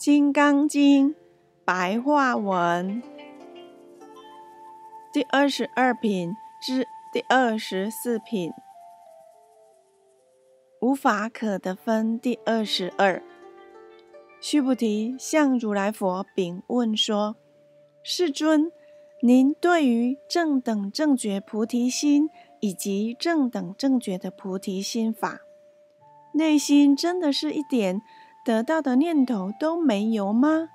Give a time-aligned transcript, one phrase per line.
[0.00, 1.10] 金刚经》
[1.62, 3.02] 白话文
[5.12, 6.32] 第二十二品
[6.62, 8.50] 至第二十四品，
[10.80, 13.22] 无法可得分第二十二。
[14.40, 17.36] 须菩提向如来佛禀问说
[18.02, 18.72] ：“世尊，
[19.22, 22.30] 您对于正等正觉菩提心
[22.60, 25.40] 以及正等正觉的菩提心法，
[26.32, 28.00] 内心真的是一点？”
[28.42, 30.68] 得到的念头都没有吗？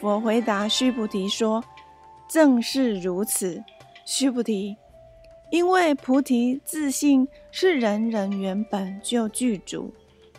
[0.00, 1.62] 佛回答须菩提说
[2.28, 3.62] ：“正是如此，
[4.04, 4.76] 须菩提，
[5.50, 9.94] 因为菩提自信是人人原本就具足，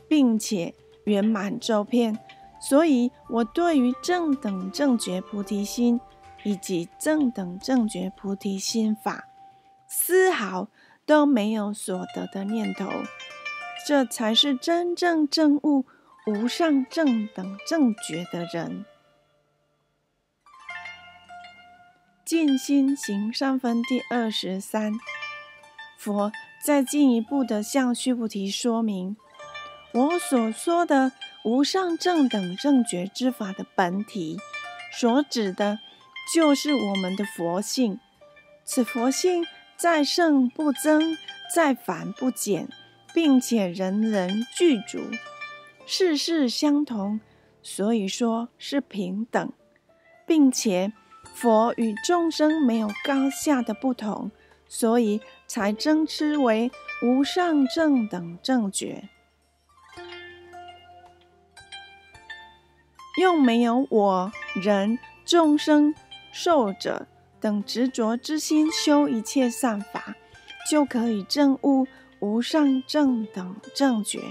[0.07, 0.73] 并且
[1.05, 2.17] 圆满周遍，
[2.59, 5.99] 所以我对于正等正觉菩提心
[6.43, 9.29] 以及正等正觉菩提心法，
[9.87, 10.67] 丝毫
[11.05, 12.87] 都没有所得的念头。”
[13.85, 15.85] 这才是真正证悟
[16.25, 18.85] 无上正等正觉的人。
[22.25, 24.93] 静心行善分第二十三，
[25.97, 26.31] 佛
[26.65, 29.17] 再进一步的向须菩提说明，
[29.93, 31.11] 我所说的
[31.43, 34.37] 无上正等正觉之法的本体，
[34.97, 35.79] 所指的，
[36.33, 37.99] 就是我们的佛性。
[38.63, 41.17] 此佛性在圣不增，
[41.53, 42.69] 在凡不减。
[43.13, 44.99] 并且人人具足，
[45.85, 47.19] 事事相同，
[47.61, 49.51] 所以说是平等，
[50.25, 50.91] 并且
[51.33, 54.31] 佛与众生没有高下的不同，
[54.67, 56.71] 所以才称之为
[57.03, 59.09] 无上正等正觉。
[63.19, 65.93] 用没有我、人、众生、
[66.31, 67.05] 寿者
[67.39, 70.15] 等执着之心修一切善法，
[70.71, 71.85] 就可以证悟。
[72.23, 74.21] 无上正等正觉，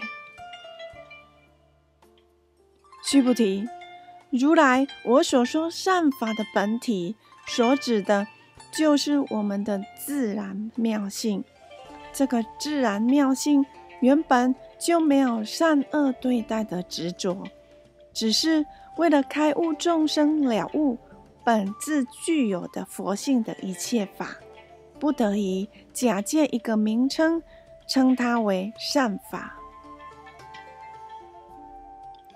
[3.04, 3.68] 须菩提，
[4.30, 7.14] 如来我所说善法的本体，
[7.46, 8.26] 所指的，
[8.72, 11.44] 就是我们的自然妙性。
[12.14, 13.62] 这个自然妙性
[14.00, 17.46] 原本就没有善恶对待的执着，
[18.14, 18.64] 只是
[18.96, 20.96] 为了开悟众生了悟
[21.44, 24.38] 本自具有的佛性的一切法，
[24.98, 27.42] 不得已假借一个名称。
[27.92, 29.52] 称它为善法。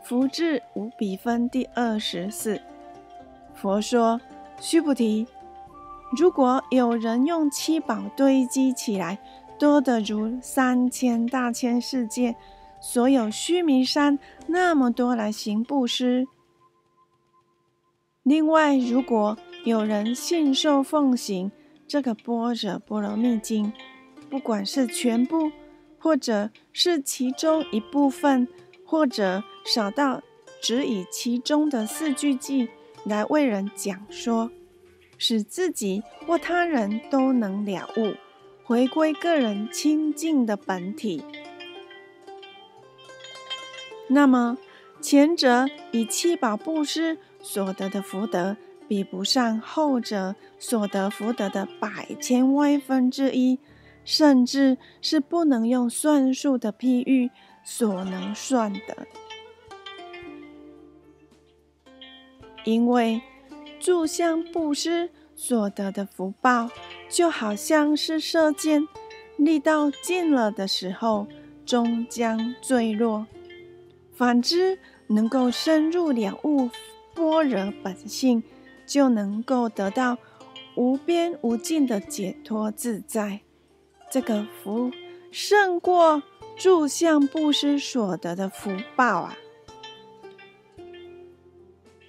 [0.03, 2.61] 福至无比分第二十四。
[3.55, 4.21] 佛说：
[4.61, 5.27] 须菩提，
[6.15, 9.19] 如果有人用七宝堆积起来，
[9.59, 12.37] 多得如三千大千世界
[12.79, 16.27] 所有须弥山那么多来行布施；
[18.23, 21.51] 另外，如果有人信受奉行
[21.89, 23.73] 这个般若波罗蜜经，
[24.29, 25.51] 不管是全部，
[25.99, 28.47] 或者是其中一部分，
[28.85, 30.23] 或者少到
[30.61, 32.69] 只以其中的四句偈
[33.05, 34.51] 来为人讲说，
[35.17, 38.15] 使自己或他人都能了悟，
[38.65, 41.25] 回归个人清净的本体。
[44.09, 44.59] 那么
[45.01, 48.57] 前者以七宝布施所得的福德，
[48.87, 53.59] 比不上后者所得福德的百千万分之一。
[54.07, 57.31] 甚至是不能用算术的譬喻
[57.65, 59.07] 所能算的，
[62.65, 63.21] 因为
[63.81, 66.71] 住相布施所得的福报，
[67.09, 68.87] 就好像是射箭，
[69.37, 71.27] 力道尽了的时候，
[71.67, 73.27] 终将坠落；
[74.15, 74.79] 反之，
[75.09, 76.71] 能够深入了悟
[77.13, 78.45] 般若本性，
[78.87, 80.17] 就能够得到
[80.77, 83.41] 无边无尽的解脱自在。
[84.17, 84.91] 这个福
[85.31, 86.23] 胜过
[86.57, 89.37] 住相布施所得的福报啊！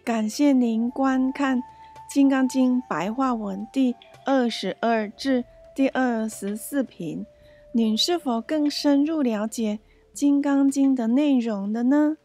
[0.06, 1.58] 感谢您观看
[2.10, 3.94] 《金刚经》白话文第
[4.26, 5.44] 二十二至
[5.76, 7.26] 第二十四品。
[7.74, 9.80] 您是否更深入了解
[10.18, 12.16] 《金刚经》的内容了呢？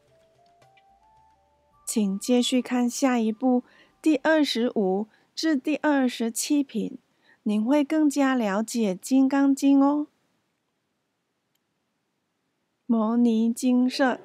[1.84, 3.64] 请继续看下一部
[4.00, 6.98] 第二十五至第二十七品。
[7.44, 10.06] 您会更加了解《金刚经》哦。
[12.86, 14.20] 摩尼精舍，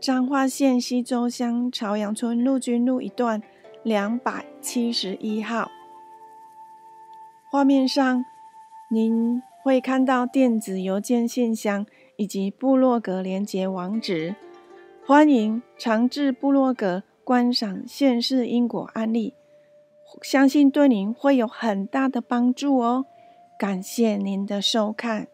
[0.00, 3.40] 彰化县西周乡朝阳村陆军路一段
[3.84, 5.70] 两百七十一号。
[7.48, 8.24] 画面上，
[8.90, 14.34] 您会看到电子邮件信箱以及部落格连接网址，
[15.06, 19.34] 欢迎长至部落格观赏现世因果案例。
[20.22, 23.06] 相信对您会有很大的帮助哦！
[23.58, 25.28] 感谢您的收看。